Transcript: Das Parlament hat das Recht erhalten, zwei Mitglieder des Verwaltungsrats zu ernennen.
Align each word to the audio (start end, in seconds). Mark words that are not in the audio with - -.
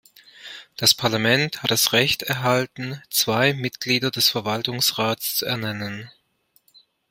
Das 0.77 0.95
Parlament 0.95 1.61
hat 1.61 1.69
das 1.69 1.93
Recht 1.93 2.23
erhalten, 2.23 2.99
zwei 3.11 3.53
Mitglieder 3.53 4.09
des 4.09 4.29
Verwaltungsrats 4.29 5.35
zu 5.35 5.45
ernennen. 5.45 6.09